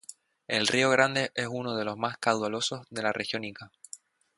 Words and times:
El 0.47 0.65
río 0.65 0.89
Grande 0.89 1.31
es 1.35 1.45
uno 1.47 1.75
de 1.75 1.85
los 1.85 1.95
más 1.95 2.17
caudalosos 2.17 2.87
de 2.89 3.03
la 3.03 3.13
Región 3.13 3.43
Ica. 3.43 3.69